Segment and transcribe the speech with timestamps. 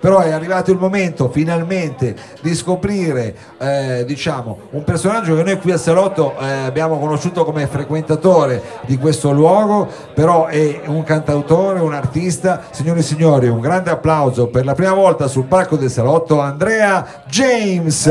[0.00, 5.72] però è arrivato il momento finalmente di scoprire eh, diciamo, un personaggio che noi qui
[5.72, 11.94] al Salotto eh, abbiamo conosciuto come frequentatore di questo luogo, però è un cantautore, un
[11.94, 12.62] artista.
[12.70, 17.22] Signore e signori, un grande applauso per la prima volta sul palco del Salotto Andrea
[17.26, 18.10] James.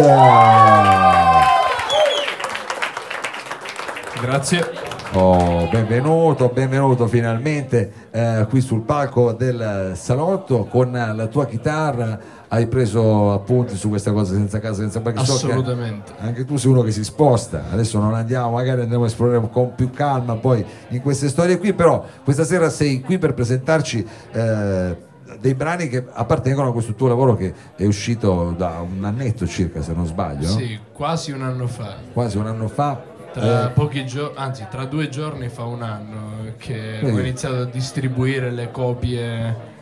[4.19, 4.76] Grazie.
[5.19, 12.19] Oh, benvenuto, benvenuto finalmente eh, qui sul palco del salotto con la tua chitarra.
[12.47, 16.11] Hai preso appunti su questa cosa senza casa, senza perché so Assolutamente.
[16.19, 17.63] anche tu sei uno che si sposta.
[17.71, 21.73] Adesso non andiamo, magari andremo a esplorare con più calma poi in queste storie qui,
[21.73, 24.97] però questa sera sei qui per presentarci eh,
[25.39, 29.81] dei brani che appartengono a questo tuo lavoro che è uscito da un annetto circa,
[29.81, 30.47] se non sbaglio?
[30.47, 31.95] Sì, quasi un anno fa.
[32.13, 33.15] quasi un anno fa.
[33.31, 37.65] Tra Eh, pochi giorni, anzi, tra due giorni fa un anno che ho iniziato a
[37.65, 39.75] distribuire le copie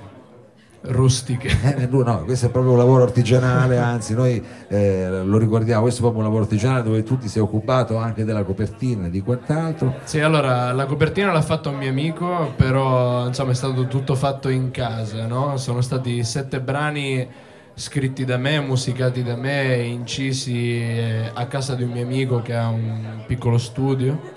[0.88, 1.50] rustiche.
[1.78, 6.00] Eh, no, no, questo è proprio un lavoro artigianale, anzi noi eh, lo ricordiamo, questo
[6.00, 9.22] è proprio un lavoro artigianale dove tu ti sei occupato anche della copertina e di
[9.22, 10.00] quant'altro.
[10.04, 14.50] Sì, allora la copertina l'ha fatto un mio amico, però insomma è stato tutto fatto
[14.50, 15.58] in casa, no?
[15.58, 17.28] Sono stati sette brani
[17.76, 22.56] scritti da me, musicati da me, incisi eh, a casa di un mio amico che
[22.56, 24.34] ha un piccolo studio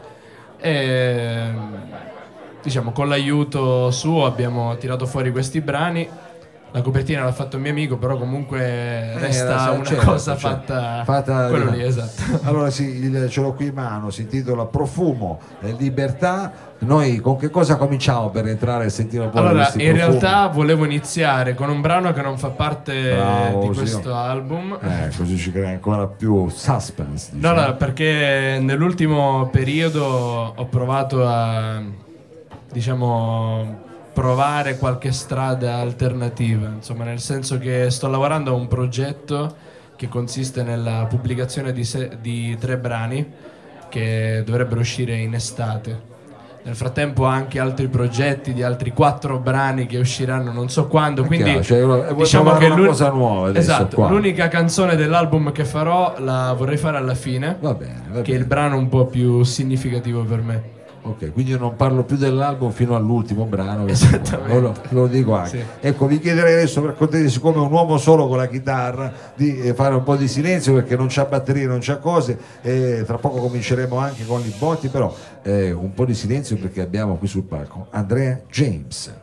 [0.59, 1.51] e
[2.61, 6.09] diciamo con l'aiuto suo abbiamo tirato fuori questi brani.
[6.71, 10.49] La copertina l'ha fatto un mio amico, però comunque resta Eh, una certo, cosa certo.
[10.67, 12.41] fatta, Fatta- quello lì, esatto.
[12.47, 16.67] Allora sì, il- ce l'ho qui in mano, si intitola Profumo e Libertà.
[16.81, 19.91] Noi con che cosa cominciamo per entrare e sentire un po' Allora, in profumi?
[19.93, 24.79] realtà volevo iniziare con un brano che non fa parte Bravo, di questo album.
[24.81, 27.31] Eh, così ci crea ancora più suspense.
[27.33, 27.61] No, diciamo.
[27.69, 30.05] no, perché nell'ultimo periodo
[30.55, 31.81] ho provato a,
[32.71, 33.87] diciamo,
[34.19, 39.55] provare qualche strada alternativa, insomma, nel senso che sto lavorando a un progetto
[39.95, 43.25] che consiste nella pubblicazione di, se- di tre brani
[43.89, 46.07] che dovrebbero uscire in estate.
[46.65, 51.25] Nel frattempo ho anche altri progetti di altri quattro brani che usciranno non so quando,
[51.25, 51.63] quindi chiaro,
[52.09, 54.09] cioè, diciamo che una l'un- cosa nuova adesso esatto, qua.
[54.09, 58.35] l'unica canzone dell'album che farò la vorrei fare alla fine, Va bene, va che è
[58.35, 58.45] il bene.
[58.47, 60.63] brano un po' più significativo per me.
[61.09, 63.87] Ok, quindi io non parlo più dell'album fino all'ultimo brano.
[64.47, 65.51] Lo, lo dico anche.
[65.51, 65.65] Sì.
[65.87, 69.73] Ecco, vi chiederei adesso per cortesia, siccome un uomo solo con la chitarra, di eh,
[69.73, 72.39] fare un po' di silenzio perché non c'ha batterie, non c'ha cose.
[72.61, 76.83] E tra poco cominceremo anche con i botti, però eh, un po' di silenzio perché
[76.83, 79.15] abbiamo qui sul palco Andrea James.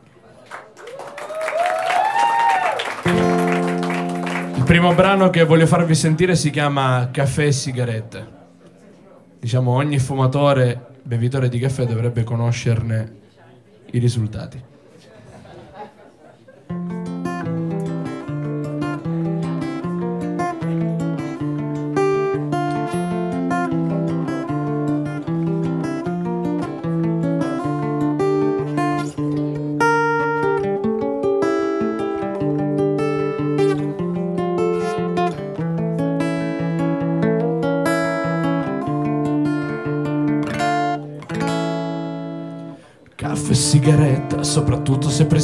[4.55, 8.27] Il primo brano che voglio farvi sentire si chiama Caffè e sigarette.
[9.39, 13.13] Diciamo ogni fumatore, bevitore di caffè dovrebbe conoscerne
[13.91, 14.74] i risultati.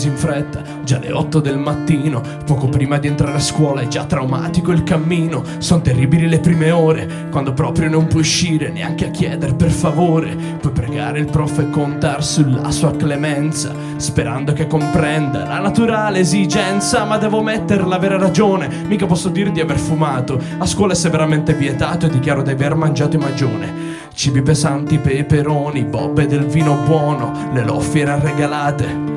[0.01, 0.61] Presi in fretta.
[0.83, 4.83] Già le 8 del mattino, poco prima di entrare a scuola, è già traumatico il
[4.83, 5.43] cammino.
[5.59, 10.35] Sono terribili le prime ore, quando proprio non puoi uscire neanche a chiedere per favore.
[10.59, 17.03] Puoi pregare il prof e contar sulla sua clemenza, sperando che comprenda la naturale esigenza.
[17.05, 20.39] Ma devo mettere la vera ragione, mica posso dire di aver fumato.
[20.57, 23.89] A scuola è severamente vietato e dichiaro di aver mangiato in magione.
[24.13, 29.10] Cibi pesanti, peperoni, bobbe del vino buono, le loffie erano regalate,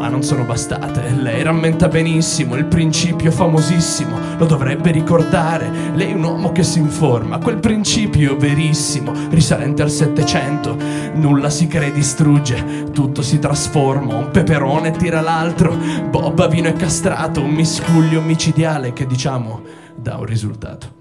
[0.00, 1.10] ma non sono bastate.
[1.10, 5.70] Lei rammenta benissimo il principio famosissimo, lo dovrebbe ricordare.
[5.94, 10.74] Lei è un uomo che si informa, quel principio verissimo, risalente al Settecento.
[11.12, 15.76] Nulla si crea e distrugge, tutto si trasforma, un peperone tira l'altro,
[16.08, 19.60] bobba, vino e castrato, un miscuglio micidiale che diciamo
[19.94, 20.99] dà un risultato.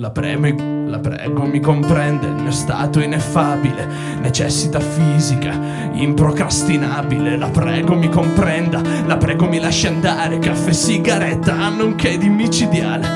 [0.00, 3.84] La prego, la prego, mi comprende, il mio stato ineffabile,
[4.20, 7.36] necessita fisica, improcrastinabile.
[7.36, 10.38] La prego, mi comprenda, la prego, mi lasci andare.
[10.38, 13.08] Caffè sigaretta che di micidiale.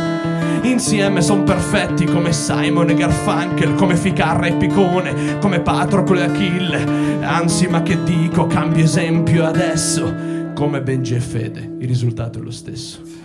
[0.62, 6.84] Insieme son perfetti come Simon e Garfunkel, come Ficarra e Picone, come Patroclo e Achille.
[7.20, 10.12] Anzi, ma che dico, cambio esempio adesso.
[10.52, 13.21] Come Benji e Fede, il risultato è lo stesso.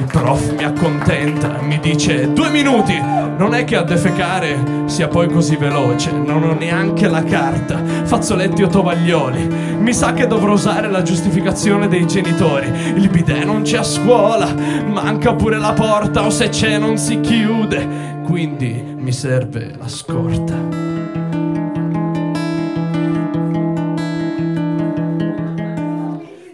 [0.00, 2.98] Il prof mi accontenta, mi dice due minuti.
[2.98, 8.62] Non è che a defecare sia poi così veloce, non ho neanche la carta, fazzoletti
[8.62, 9.46] o tovaglioli.
[9.78, 12.66] Mi sa che dovrò usare la giustificazione dei genitori.
[12.94, 14.48] Il bidet non c'è a scuola,
[14.86, 18.22] manca pure la porta o se c'è non si chiude.
[18.24, 20.88] Quindi mi serve la scorta.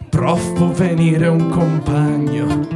[0.09, 2.76] Prof può venire un compagno,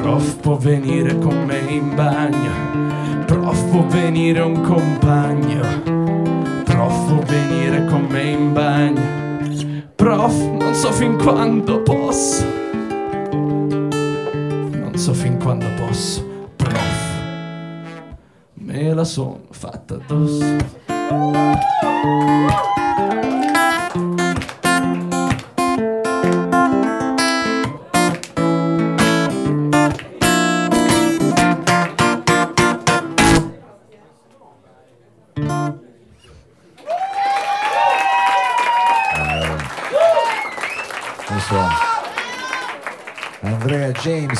[0.00, 5.60] prof può venire con me in bagno, prof può venire un compagno,
[6.64, 12.44] prof può venire con me in bagno, prof non so fin quando posso,
[13.30, 16.24] non so fin quando posso,
[16.56, 17.20] prof,
[18.54, 20.76] me la son fatta addosso.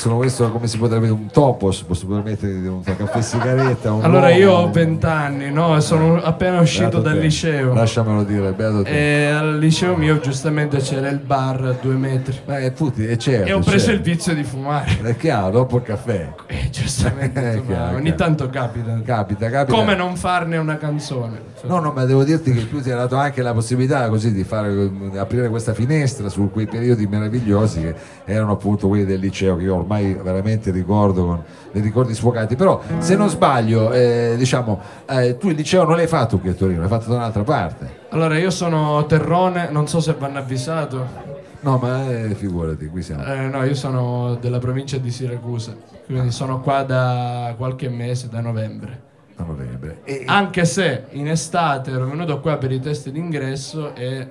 [0.04, 3.92] Ma questo come si potrebbe un topos, posso permettere di un caffè sigaretta?
[3.92, 5.76] Un Allora io ho uomo, 20 anni, no?
[5.76, 7.20] E sono appena uscito dal te.
[7.20, 7.74] liceo.
[7.74, 9.26] Lasciamelo dire, beato te.
[9.26, 12.38] E al liceo mio giustamente c'era il bar a due metri.
[12.46, 13.48] Eh, tutti, è certo.
[13.48, 14.02] E ho preso il certo.
[14.10, 14.98] vizio di fumare.
[15.02, 16.32] È chiaro, dopo il caffè.
[16.46, 18.16] E giustamente, Eh, insomma, chiaro, ogni chiaro.
[18.16, 19.00] tanto capita.
[19.04, 19.76] Capita, capita.
[19.76, 21.40] Come non farne una canzone?
[21.62, 24.44] No, no, ma devo dirti che tu ti hai dato anche la possibilità così di
[24.44, 27.94] fare, aprire questa finestra su quei periodi meravigliosi che
[28.26, 31.42] erano appunto quelli del liceo che io ormai veramente ricordo con
[31.72, 32.54] dei ricordi sfocati.
[32.54, 36.54] Però se non sbaglio, eh, diciamo, eh, tu il liceo non l'hai fatto qui a
[36.54, 38.06] Torino, l'hai fatto da un'altra parte.
[38.10, 41.36] Allora io sono Terrone, non so se vanno avvisato.
[41.60, 43.24] No, ma eh, figurati, qui siamo.
[43.24, 45.74] Eh, no, io sono della provincia di Siracusa,
[46.06, 49.06] quindi sono qua da qualche mese, da novembre.
[49.36, 50.00] A novembre.
[50.04, 54.26] E, Anche se in estate ero venuto qua per i test d'ingresso e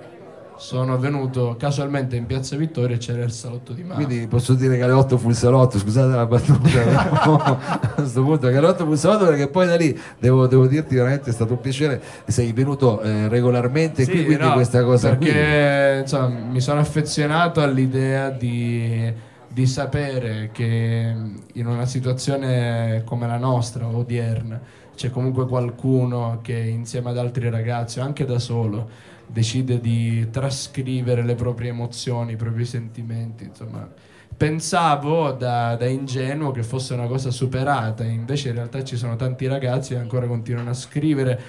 [0.57, 3.95] sono venuto casualmente in Piazza Vittoria e c'era il salotto di Mao.
[3.95, 7.09] Quindi posso dire che alle 8 fu il salotto, scusate la battuta,
[7.81, 10.67] a questo punto che alle 8 fu il salotto perché poi da lì devo, devo
[10.67, 14.83] dirti veramente è stato un piacere, sei venuto eh, regolarmente Sì, qui, quindi no, questa
[14.83, 15.27] cosa qui.
[15.27, 16.05] perché
[16.49, 19.13] mi sono affezionato all'idea di,
[19.57, 21.15] di sapere che
[21.51, 24.61] in una situazione come la nostra odierna
[24.93, 28.87] c'è comunque qualcuno che insieme ad altri ragazzi anche da solo
[29.25, 33.91] decide di trascrivere le proprie emozioni, i propri sentimenti insomma.
[34.37, 39.47] Pensavo da, da ingenuo che fosse una cosa superata invece in realtà ci sono tanti
[39.47, 41.41] ragazzi che ancora continuano a scrivere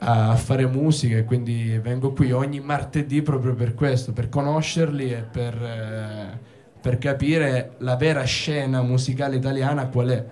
[0.00, 5.22] a fare musica e quindi vengo qui ogni martedì proprio per questo, per conoscerli e
[5.22, 6.56] per, eh,
[6.88, 10.24] per capire la vera scena musicale italiana qual è.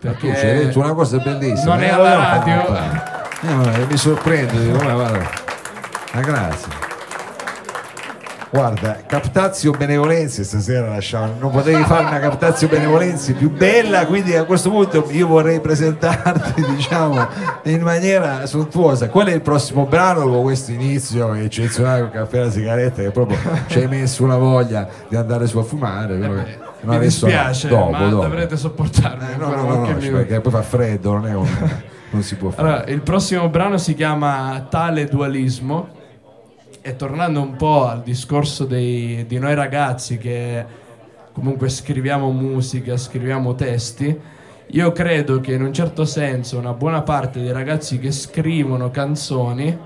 [0.00, 1.74] Tu ci hai detto una cosa bellissima.
[1.74, 2.76] Non è Eh, alla allora, radio.
[3.42, 5.30] eh, ma mi sorprende, dico, guarda.
[6.14, 6.77] Ma grazie.
[8.50, 14.44] Guarda, Captazio Benevolenzi stasera lasciamo, non potevi fare una Captazio Benevolenzi più bella, quindi a
[14.44, 17.26] questo punto io vorrei presentarti, diciamo,
[17.64, 19.10] in maniera sontuosa.
[19.10, 23.10] Qual è il prossimo brano con questo inizio eccezionale con caffè e la sigaretta che
[23.10, 26.18] proprio ci hai messo una voglia di andare su a fumare?
[26.18, 28.22] che- no, Mi adesso dispiace, dopo, ma dopo.
[28.22, 29.24] dovrete sopportarmi.
[29.32, 31.46] Eh, no, no, no, no, perché poi fa freddo, non è un,
[32.10, 32.66] non si può fare.
[32.66, 35.96] Allora, il prossimo brano si chiama Tale Dualismo
[36.88, 40.64] e tornando un po' al discorso dei- di noi ragazzi che
[41.32, 44.18] comunque scriviamo musica, scriviamo testi,
[44.68, 49.76] io credo che in un certo senso una buona parte dei ragazzi che scrivono canzoni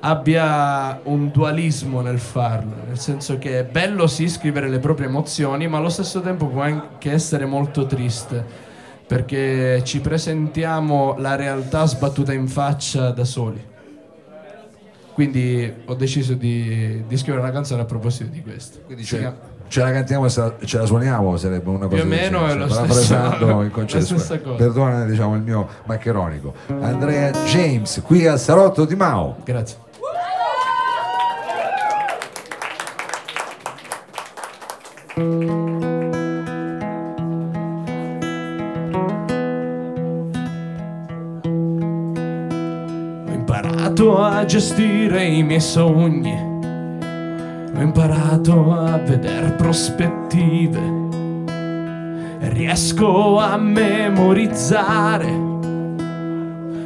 [0.00, 5.68] abbia un dualismo nel farlo, nel senso che è bello sì scrivere le proprie emozioni,
[5.68, 8.42] ma allo stesso tempo può anche essere molto triste,
[9.06, 13.71] perché ci presentiamo la realtà sbattuta in faccia da soli.
[15.26, 18.78] Quindi ho deciso di, di scrivere una canzone a proposito di questo.
[18.84, 19.36] Quindi ce, chiama-
[19.68, 22.68] ce la cantiamo e ce la suoniamo, sarebbe una cosa Più o meno è lo
[22.68, 23.14] stesso-
[23.62, 24.54] il concetto.
[24.54, 26.54] Perdona diciamo il mio maccheronico.
[26.80, 29.36] Andrea James, qui al Salotto di Mao.
[29.44, 29.76] Grazie.
[44.44, 46.32] Gestire i miei sogni,
[47.74, 50.80] ho imparato a vedere prospettive,
[52.50, 55.50] riesco a memorizzare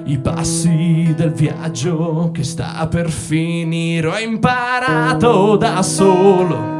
[0.04, 4.06] i passi del viaggio che sta per finire.
[4.06, 6.74] Ho imparato da solo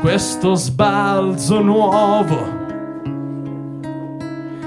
[0.00, 2.62] questo sbalzo nuovo.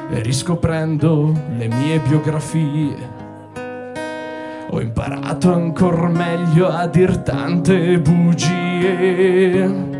[0.10, 3.16] E riscoprendo le mie biografie
[4.69, 9.95] ho imparato ancora meglio a dir tante bugie.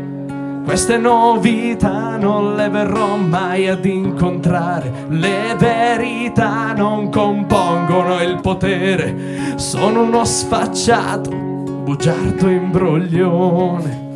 [0.64, 10.02] Queste novità non le verrò mai ad incontrare, le verità non compongono il potere, sono
[10.02, 14.06] uno sfacciato, bugiardo imbroglione.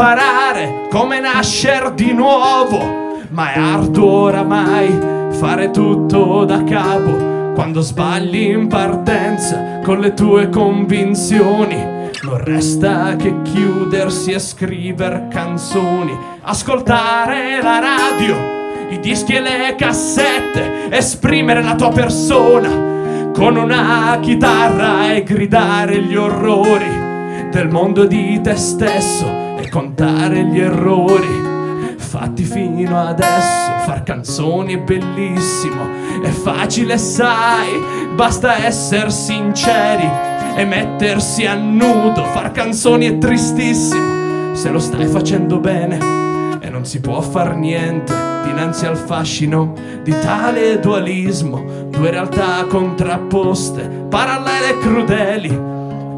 [0.00, 4.88] Imparare come nascere di nuovo, ma è arduo oramai
[5.32, 7.52] fare tutto da capo.
[7.52, 16.16] Quando sbagli in partenza con le tue convinzioni, non resta che chiudersi e scrivere canzoni,
[16.40, 18.36] ascoltare la radio,
[18.88, 22.70] i dischi e le cassette, esprimere la tua persona
[23.34, 27.08] con una chitarra e gridare gli orrori
[27.50, 31.50] del mondo di te stesso e contare gli errori
[31.96, 33.78] fatti fino adesso.
[33.84, 35.88] Far canzoni è bellissimo,
[36.22, 37.68] è facile, sai,
[38.14, 40.08] basta essere sinceri
[40.56, 42.24] e mettersi a nudo.
[42.24, 48.12] Far canzoni è tristissimo se lo stai facendo bene e non si può far niente
[48.44, 55.68] dinanzi al fascino di tale dualismo, due realtà contrapposte, parallele e crudeli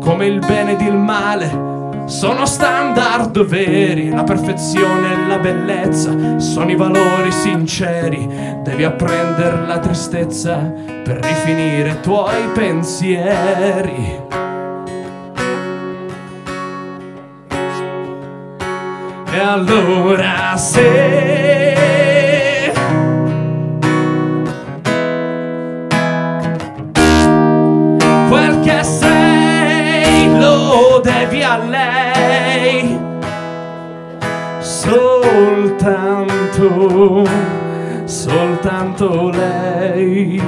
[0.01, 1.72] come il bene ed il male.
[2.05, 8.29] Sono standard veri, la perfezione e la bellezza sono i valori sinceri.
[8.63, 14.21] Devi apprendere la tristezza per rifinire i tuoi pensieri.
[19.35, 21.32] E allora se
[31.03, 32.99] devi a lei
[34.61, 36.03] soltanto
[38.05, 40.41] soltanto lei.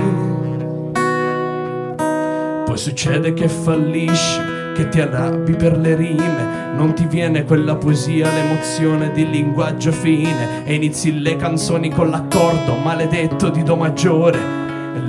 [2.65, 4.41] Poi succede che fallisci
[4.75, 10.65] che ti arrabbi per le rime non ti viene quella poesia l'emozione di linguaggio fine
[10.65, 14.64] e inizi le canzoni con l'accordo maledetto di do maggiore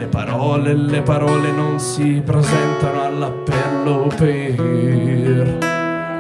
[0.06, 5.58] le parole, le parole non si presentano all'appello per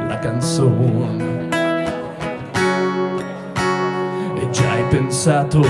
[0.07, 1.49] la canzone.
[4.39, 5.63] E già hai pensato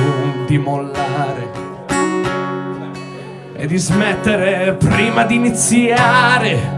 [0.47, 1.63] di mollare
[3.53, 6.74] e di smettere prima di iniziare.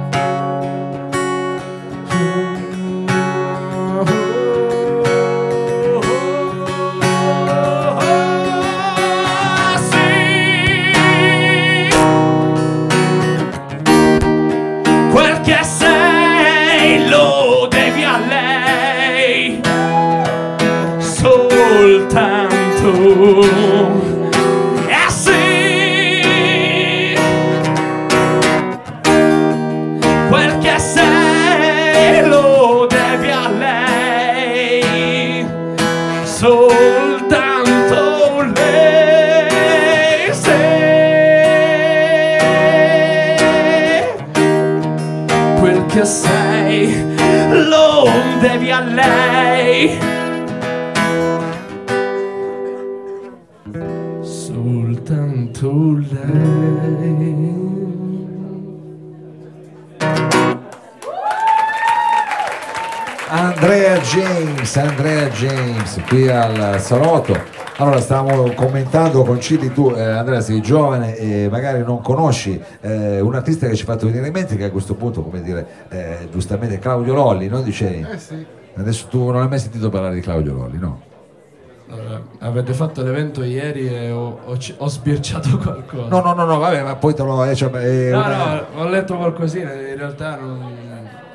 [63.30, 67.36] Andrea James, Andrea James qui al salotto.
[67.78, 73.20] Allora stavamo commentando con Cili, tu eh, Andrea sei giovane e magari non conosci eh,
[73.20, 75.68] un artista che ci ha fatto venire in mente che a questo punto, come dire,
[75.90, 77.62] eh, giustamente Claudio Lolli, no?
[77.62, 78.08] Dicevi?
[78.12, 78.46] Eh sì,
[78.78, 81.02] Adesso tu non hai mai sentito parlare di Claudio Lolli, no?
[81.90, 86.58] Allora, avete fatto l'evento ieri e ho, ho ho sbirciato qualcosa No, no, no, no,
[86.60, 87.44] vabbè, ma poi te lo...
[87.46, 90.60] eh, cioè, è No, una- no, ho letto qualcosina, in realtà non,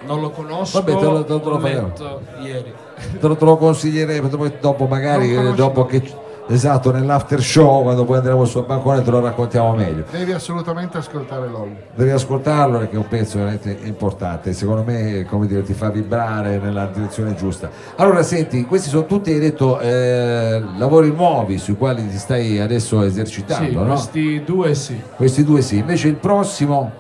[0.07, 0.79] non lo conosco.
[0.83, 2.73] Vabbè, te lo- te lo- letto ieri.
[3.21, 6.21] te, lo, te lo consiglierei poi dopo magari, dopo che...
[6.49, 10.05] Esatto, nell'after show, quando poi andremo sul bancone te lo raccontiamo meglio.
[10.11, 11.69] devi assolutamente ascoltare LOL.
[11.95, 16.59] Devi ascoltarlo perché è un pezzo veramente importante, secondo me come dire, ti fa vibrare
[16.59, 17.71] nella direzione giusta.
[17.97, 23.03] Allora senti, questi sono tutti, hai detto, eh, lavori nuovi sui quali ti stai adesso
[23.03, 23.85] esercitando, Sì, no?
[23.87, 25.01] questi due sì.
[25.15, 26.91] Questi due sì, invece il prossimo,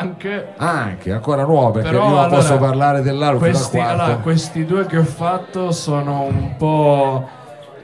[0.00, 4.64] Anche Anche, ancora nuovo, perché Però, io non allora, posso parlare al questi, allora, questi
[4.64, 7.28] due che ho fatto sono un po'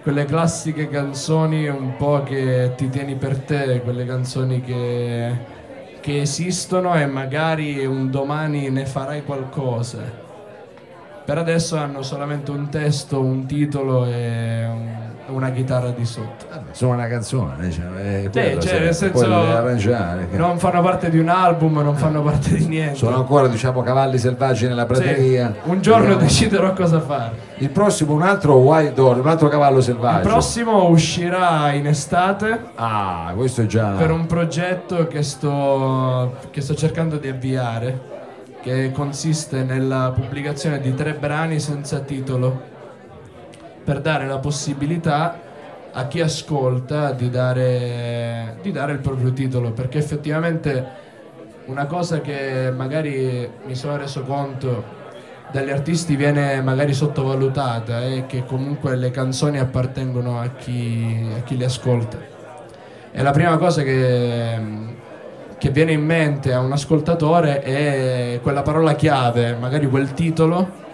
[0.01, 5.47] quelle classiche canzoni un po' che ti tieni per te, quelle canzoni che,
[6.01, 10.25] che esistono e magari un domani ne farai qualcosa.
[11.25, 16.47] Per adesso hanno solamente un testo, un titolo e un- una chitarra di sotto.
[16.73, 20.29] Sono una canzone, cioè, è Sì, quello, cioè, sì, nel senso, arrangiare.
[20.33, 22.95] Non fanno parte di un album, non fanno parte di niente.
[22.97, 25.55] Sono ancora diciamo cavalli selvaggi nella Sì, prateria.
[25.65, 26.23] un giorno Vediamo.
[26.23, 27.49] deciderò cosa fare.
[27.59, 30.29] Il prossimo un altro wild horse, un altro cavallo Il selvaggio.
[30.29, 36.75] prossimo uscirà in estate Ah, questo è già per un progetto che sto, che sto
[36.75, 38.01] cercando di avviare,
[38.63, 42.61] che consiste nella pubblicazione di tre brani senza titolo,
[43.91, 45.37] per dare la possibilità
[45.91, 50.87] a chi ascolta di dare, di dare il proprio titolo, perché effettivamente
[51.65, 54.85] una cosa che magari mi sono reso conto
[55.51, 61.57] dagli artisti viene magari sottovalutata è che comunque le canzoni appartengono a chi, a chi
[61.57, 62.17] le ascolta.
[63.11, 64.57] E la prima cosa che,
[65.59, 70.90] che viene in mente a un ascoltatore è quella parola chiave, magari quel titolo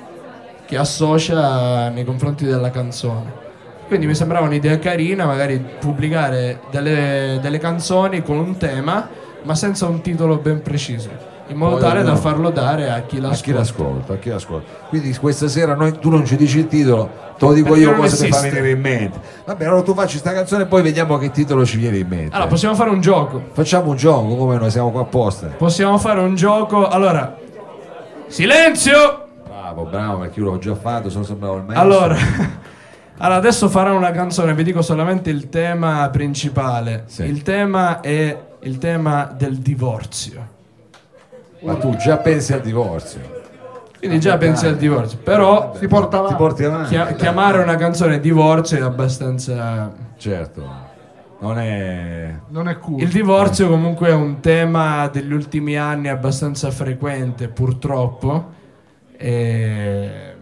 [0.67, 3.45] che associa nei confronti della canzone.
[3.87, 9.09] Quindi mi sembrava un'idea carina magari pubblicare delle, delle canzoni con un tema
[9.45, 11.09] ma senza un titolo ben preciso,
[11.47, 13.59] in modo Poi tale da farlo dare a chi a chi l'ascolta.
[13.59, 14.73] l'ascolta, a chi l'ascolta.
[14.89, 17.09] Quindi questa sera noi- tu non ci dici il titolo,
[17.39, 19.21] te lo dico Perché io cosa ti fa venire in mente.
[19.45, 22.35] Vabbè, allora tu facci sta canzone e poi vediamo che titolo ci viene in mente.
[22.35, 23.41] Allora, possiamo fare un gioco.
[23.53, 25.47] Facciamo un gioco, come noi siamo qua apposta.
[25.57, 26.89] Possiamo fare un gioco.
[26.89, 27.37] Allora,
[28.27, 29.26] silenzio!
[29.67, 31.83] Bravo, bravo, perché io l'ho già fatto, sono sembrato il maestro.
[31.85, 32.15] Allora,
[33.19, 37.03] allora, adesso farò una canzone, vi dico solamente il tema principale.
[37.07, 37.25] Sì.
[37.25, 40.55] Il tema è il tema del divorzio.
[41.63, 43.21] Ma tu già pensi al divorzio.
[43.99, 46.35] Quindi già pensi al divorzio, però Si porta Ti avanti.
[46.37, 46.89] porti avanti.
[46.91, 49.93] chia- chiamare una canzone divorzio è abbastanza...
[50.17, 50.65] Certo,
[51.41, 52.33] non è...
[52.51, 53.01] Non è cool.
[53.01, 58.55] Il divorzio comunque è un tema degli ultimi anni abbastanza frequente, purtroppo.
[59.19, 60.35] E,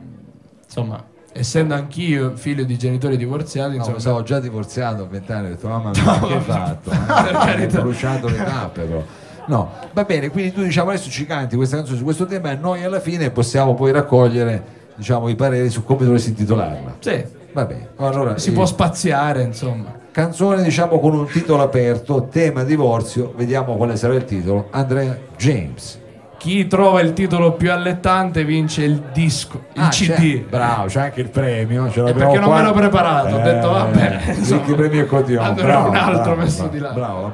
[0.65, 1.03] insomma,
[1.33, 5.69] essendo anch'io figlio di genitori divorziati, No, insomma, stavo già divorziato a vent'anni, ho detto
[5.69, 6.91] mamma mia, che hai fatto?
[6.91, 7.79] Carità.
[7.79, 9.03] Ho bruciato le tappe però.
[9.47, 12.57] No, va bene, quindi tu diciamo adesso ci canti questa canzone su questo tema e
[12.57, 14.63] noi alla fine possiamo poi raccogliere
[14.97, 16.97] diciamo, i pareri su come dovresti intitolarla.
[17.01, 19.93] sì, Va bene, allora si eh, può spaziare, insomma.
[20.11, 24.69] canzone diciamo con un titolo aperto, tema divorzio, vediamo quale sarà il titolo.
[24.71, 26.01] Andrea James.
[26.37, 30.41] Chi trova il titolo più allettante vince il disco, il Ah, CD.
[30.43, 31.91] bravo, c'è anche il premio.
[31.91, 32.57] Ce perché non qua.
[32.57, 35.45] me l'ho preparato, ho detto, vabbè, Eh, insomma, Ricchi premi e cotillon.
[35.45, 36.91] andrà Bravo, un altro bravo, messo bravo, di là.
[36.91, 37.29] Bravo, va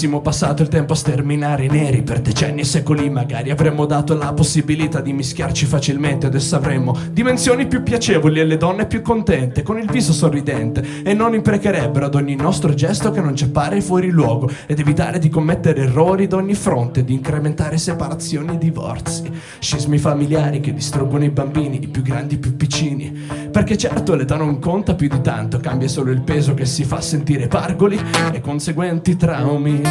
[0.00, 4.16] avessimo passato il tempo a sterminare i neri per decenni e secoli, magari avremmo dato
[4.16, 6.26] la possibilità di mischiarci facilmente.
[6.26, 11.12] Adesso avremmo dimensioni più piacevoli e le donne più contente, con il viso sorridente, e
[11.12, 15.28] non imprecherebbero ad ogni nostro gesto che non ci appare fuori luogo, ed evitare di
[15.28, 21.30] commettere errori da ogni fronte, di incrementare separazioni e divorzi, scismi familiari che distruggono i
[21.30, 23.28] bambini, i più grandi e i più piccini.
[23.50, 27.02] Perché certo l'età non conta più di tanto, cambia solo il peso che si fa
[27.02, 28.00] sentire pargoli
[28.32, 29.89] e conseguenti traumi.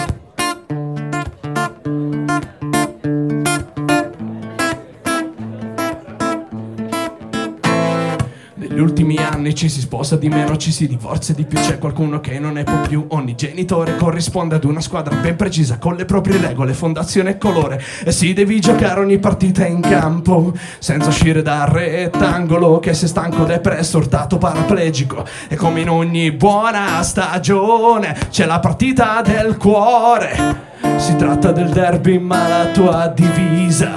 [9.59, 12.63] Ci si sposa di meno, ci si divorzia di più, c'è qualcuno che non ne
[12.63, 13.05] può più.
[13.09, 17.83] Ogni genitore corrisponde ad una squadra ben precisa, con le proprie regole, fondazione e colore.
[18.05, 23.43] E si devi giocare ogni partita in campo, senza uscire dal rettangolo, che sei stanco,
[23.43, 25.25] depresso, urtato, paraplegico.
[25.49, 30.67] E come in ogni buona stagione, c'è la partita del cuore.
[30.95, 33.91] Si tratta del derby, ma la tua divisa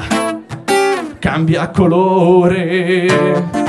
[1.21, 3.62] cambia colore.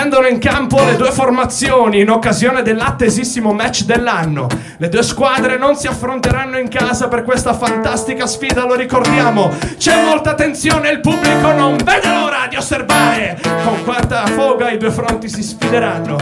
[0.00, 4.46] Scendono in campo le due formazioni in occasione dell'attesissimo match dell'anno.
[4.78, 9.50] Le due squadre non si affronteranno in casa per questa fantastica sfida, lo ricordiamo.
[9.76, 14.90] C'è molta tensione, il pubblico non vede l'ora di osservare con quanta foga i due
[14.90, 16.16] fronti si sfideranno.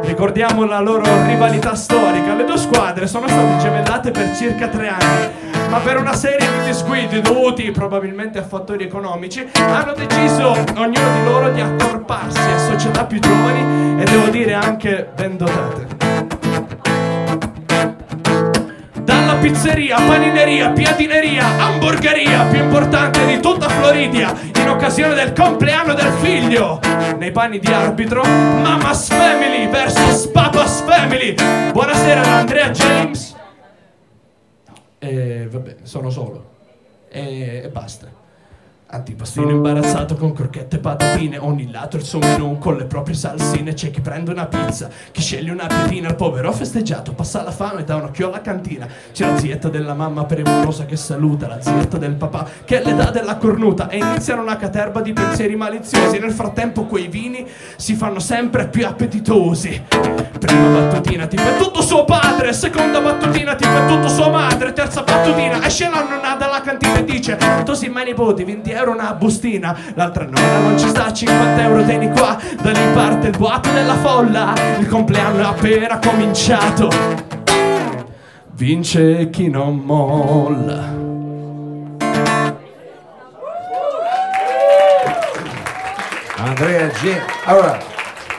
[0.00, 2.32] Ricordiamo la loro rivalità storica.
[2.32, 6.64] Le due squadre sono state gemellate per circa tre anni ma per una serie di
[6.64, 13.04] disguidi dovuti probabilmente a fattori economici, hanno deciso ognuno di loro di accorparsi a società
[13.04, 15.86] più giovani e devo dire anche ben dotate.
[19.00, 26.12] Dalla pizzeria, panineria, piatineria, hamburgeria più importante di tutta Floridia, in occasione del compleanno del
[26.20, 26.80] figlio,
[27.16, 31.34] nei panni di arbitro, Mama's Family versus Papa's Family.
[31.72, 33.38] Buonasera da Andrea James
[35.02, 36.58] e vabbè, sono solo.
[37.08, 38.19] E, e basta.
[38.92, 43.72] Antipastino imbarazzato con crocchette e patatine Ogni lato il suo menù con le proprie salsine.
[43.72, 47.84] C'è chi prende una pizza, chi sceglie una pietina Il povero festeggiato passa la fame
[47.84, 48.88] dà un occhio alla cantina.
[49.12, 53.10] C'è la zietta della mamma premurosa che saluta La zietta del papà che è l'età
[53.10, 53.88] della cornuta.
[53.88, 56.18] E iniziano una caterba di pensieri maliziosi.
[56.18, 59.84] Nel frattempo quei vini si fanno sempre più appetitosi.
[60.40, 62.52] Prima battutina tipo è tutto suo padre.
[62.52, 64.72] Seconda battutina tipo è tutto sua madre.
[64.72, 68.79] Terza battutina esce la nonna dalla cantina e dice Tu sei mai nipoti, 20 euro
[68.88, 69.76] una bustina.
[69.94, 72.38] L'altra nonna non ci sta, 50 euro tieni qua.
[72.60, 74.54] Da lì parte il boato della folla.
[74.78, 76.88] Il compleanno è appena cominciato.
[78.52, 81.00] Vince chi non molla.
[86.36, 87.20] Andrea G.
[87.44, 87.78] Allora,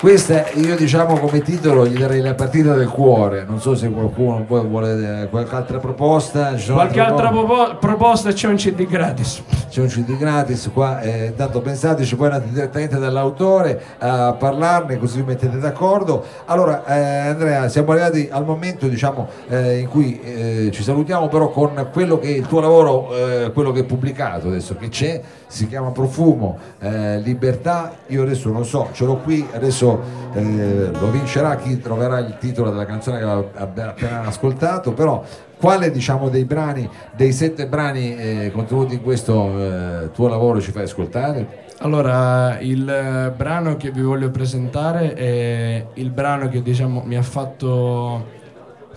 [0.02, 3.46] questa io diciamo come titolo gli darei la partita del cuore.
[3.48, 6.56] Non so se qualcuno poi vuole eh, qualche altra proposta.
[6.56, 7.46] Qualche altra cose?
[7.46, 12.28] propo- proposta c'è un CD gratis c'è un CD gratis qua, eh, intanto pensateci, poi
[12.28, 16.26] andate direttamente dall'autore a parlarne così vi mettete d'accordo.
[16.46, 21.50] Allora eh, Andrea, siamo arrivati al momento diciamo, eh, in cui eh, ci salutiamo però
[21.50, 25.22] con quello che è il tuo lavoro, eh, quello che è pubblicato adesso, che c'è,
[25.48, 29.91] si chiama Profumo, eh, Libertà, io adesso non so, ce l'ho qui, adesso
[30.34, 35.24] eh, lo vincerà chi troverà il titolo della canzone che abbiamo appena ascoltato, però
[35.58, 40.72] quale diciamo dei brani, dei sette brani eh, contenuti in questo eh, tuo lavoro ci
[40.72, 41.70] fai ascoltare?
[41.80, 47.24] Allora, il eh, brano che vi voglio presentare è il brano che diciamo mi ha
[47.24, 48.40] fatto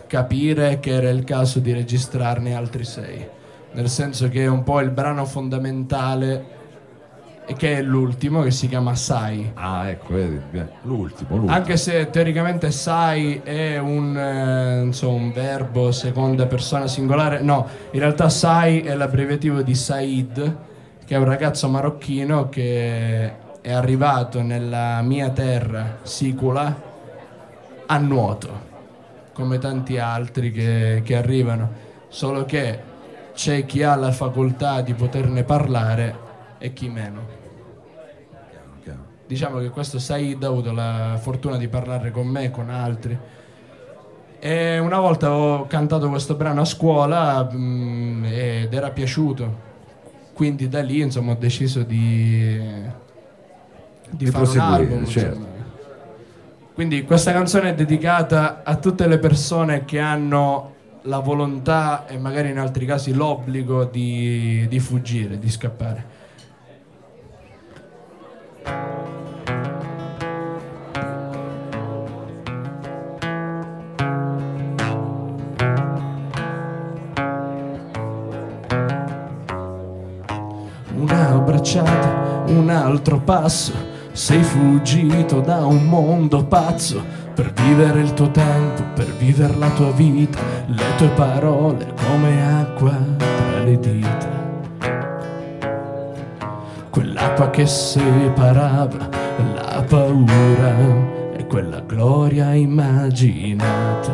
[0.07, 3.27] capire che era il caso di registrarne altri sei.
[3.73, 6.45] Nel senso che è un po' il brano fondamentale
[7.53, 9.51] che è l'ultimo che si chiama Sai.
[9.55, 10.41] Ah ecco, vedi,
[10.83, 11.53] l'ultimo, l'ultimo.
[11.53, 18.01] Anche se teoricamente sai è un, eh, insomma, un verbo seconda persona singolare, no, in
[18.01, 20.57] realtà sai è l'abbreviativo di Said,
[21.05, 26.93] che è un ragazzo marocchino che è arrivato nella mia terra, Sicula,
[27.87, 28.73] a nuoto,
[29.35, 31.71] come tanti altri che, che arrivano,
[32.09, 32.93] solo che
[33.35, 36.24] c'è chi ha la facoltà di poterne parlare
[36.59, 37.43] e chi meno.
[39.27, 43.19] Diciamo che questo Said ha avuto la fortuna di parlare con me e con altri.
[44.39, 49.73] E una volta ho cantato questo brano a scuola mm, ed era piaciuto.
[50.35, 52.61] Quindi da lì insomma ho deciso di,
[54.11, 55.07] di Di fare un proseguire, album.
[55.07, 55.47] certo.
[56.75, 62.51] Quindi questa canzone è dedicata a tutte le persone che hanno la volontà e magari
[62.51, 66.14] in altri casi l'obbligo di, di fuggire, di scappare.
[80.97, 83.73] Una bracciata, un altro passo,
[84.13, 87.03] sei fuggito da un mondo pazzo
[87.35, 92.97] per vivere il tuo tempo, per vivere la tua vita, le tue parole come acqua
[93.19, 94.44] tra le dita.
[97.25, 99.09] Quell'acqua che separava
[99.55, 100.75] la paura
[101.35, 104.13] e quella gloria immaginata.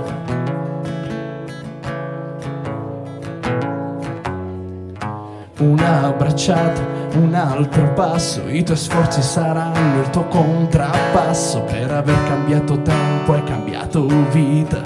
[5.58, 6.80] Una bracciata,
[7.14, 13.42] un altro passo, i tuoi sforzi saranno il tuo contrappasso per aver cambiato tempo e
[13.42, 14.80] cambiato vita.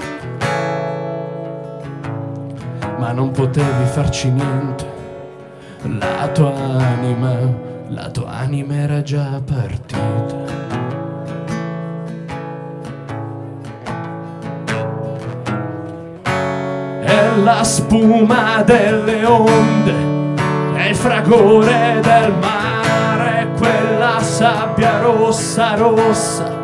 [2.97, 4.85] Ma non potevi farci niente,
[5.83, 9.97] la tua anima, la tua anima era già partita.
[17.01, 19.93] È la spuma delle onde,
[20.75, 26.63] è il fragore del mare, quella sabbia rossa rossa.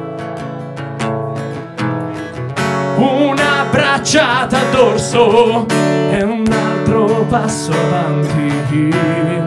[2.97, 9.40] Una bracciata a dorso e un altro passo avanti.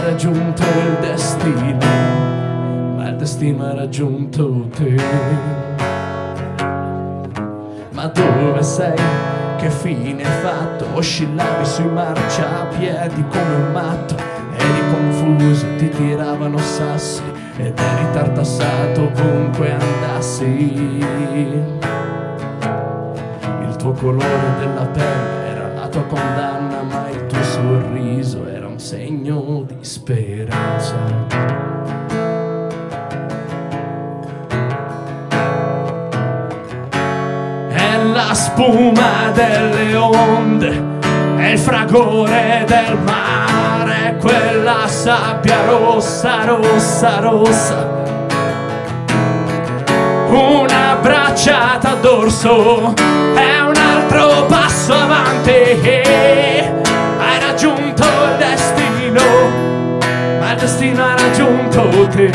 [0.00, 1.86] Hai raggiunto il destino,
[2.96, 4.96] ma il destino ha raggiunto te.
[7.90, 8.98] Ma dove sei?
[9.58, 10.86] Che fine hai fatto?
[10.94, 14.14] Oscillavi sui marciapiedi come un matto
[14.56, 17.22] Eri confuso, ti tiravano sassi
[17.58, 21.04] Ed eri tartassato ovunque andassi
[23.66, 28.09] Il tuo colore della pelle era la tua condanna, ma il tuo sorriso era
[28.90, 30.96] segno di speranza.
[37.68, 40.82] È la spuma delle onde,
[41.36, 47.98] è il fragore del mare, quella sabbia rossa, rossa, rossa
[50.30, 56.10] una bracciata a dorso è un altro passo avanti
[61.70, 62.30] raggiunto te.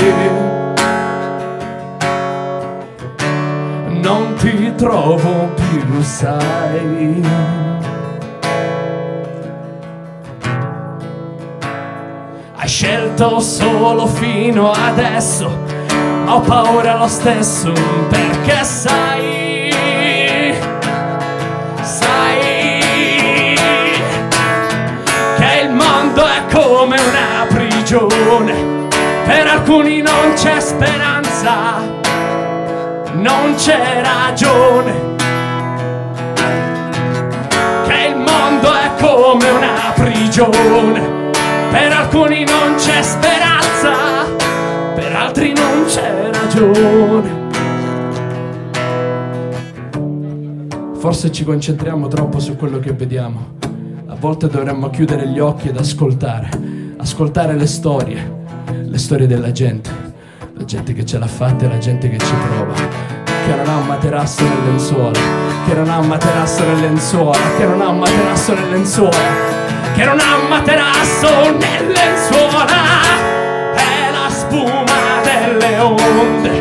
[3.89, 7.24] Non ti trovo più sai.
[12.58, 15.63] Hai scelto solo fino adesso
[16.28, 17.71] ho paura lo stesso
[18.10, 19.71] perché sai,
[21.82, 23.56] sai
[25.38, 28.75] che il mondo è come una prigione,
[29.65, 31.80] alcuni non c'è speranza,
[33.13, 34.93] non c'è ragione.
[37.88, 41.32] Che il mondo è come una prigione,
[41.71, 43.34] per alcuni non c'è speranza
[45.15, 47.43] altri non c'è ragione.
[50.97, 53.54] Forse ci concentriamo troppo su quello che vediamo.
[54.06, 56.49] A volte dovremmo chiudere gli occhi ed ascoltare,
[56.97, 58.35] ascoltare le storie,
[58.96, 59.90] le storie della gente,
[60.54, 63.76] la gente che ce l'ha fatta e la gente che ci prova, che non ha
[63.76, 65.20] un materasso nel lenzuola,
[65.68, 69.18] che non ha un materasso nel lenzuola, che non ha un materasso nel lenzuola,
[69.94, 71.28] che non ha un materasso
[71.58, 72.66] nel lenzuola
[74.30, 76.55] spuma delle onde,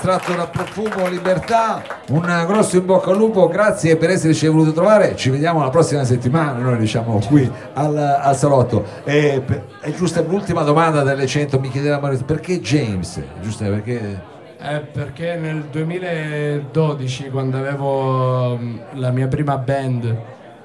[0.00, 1.82] estratto da Profumo Libertà.
[2.08, 5.14] Un grosso in bocca al lupo grazie per esserci voluto trovare.
[5.14, 8.82] Ci vediamo la prossima settimana noi diciamo qui al, al salotto.
[9.04, 9.42] E,
[9.78, 13.20] è giusta l'ultima domanda delle 100 mi chiedeva Mario perché James?
[13.42, 14.22] Giusto perché?
[14.58, 20.16] Eh, perché nel 2012 quando avevo mm, la mia prima band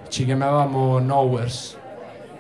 [0.08, 1.78] ci chiamavamo Nowheres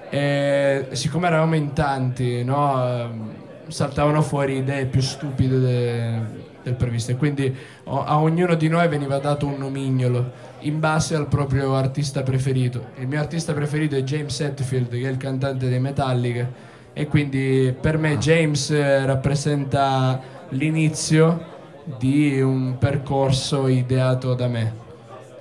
[0.10, 3.34] e siccome eravamo in tanti no
[3.68, 7.12] saltavano fuori idee più stupide de, del previsto.
[7.12, 12.24] E quindi a ognuno di noi veniva dato un nomignolo in base al proprio artista
[12.24, 12.88] preferito.
[12.98, 16.74] Il mio artista preferito è James Hetfield che è il cantante dei Metallica.
[16.94, 18.72] E quindi per me James
[19.06, 21.54] rappresenta l'inizio
[21.98, 24.84] di un percorso ideato da me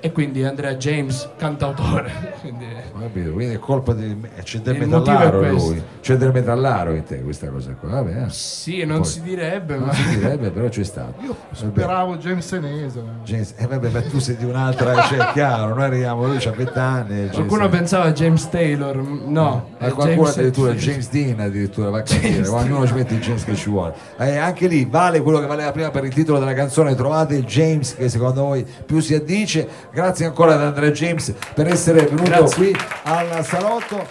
[0.05, 2.13] e quindi Andrea James cantautore
[2.43, 2.67] quindi,
[3.01, 5.83] Capito, quindi è colpa di c'è del metallaro lui.
[6.03, 8.29] c'è del metallaro in te questa cosa qua Vabbè, eh.
[8.29, 11.15] sì non Poi, si direbbe non ma si direbbe però c'è stato.
[11.23, 13.03] Io speravo James Senese.
[13.25, 16.79] James, eh vabbè ma tu sei di un'altra cioè chiaro noi arriviamo lui c'ha 20
[16.79, 22.03] anni qualcuno pensava James Taylor no eh, qualcuno James addirittura James Dean addirittura va a
[22.03, 23.95] capire ognuno ci mette il James che ci vuole.
[24.19, 27.45] Eh, anche lì vale quello che valeva prima per il titolo della canzone trovate il
[27.45, 32.23] James che secondo voi più si addice grazie ancora ad Andrea James per essere venuto
[32.25, 32.57] Grazie.
[32.57, 34.07] qui al salotto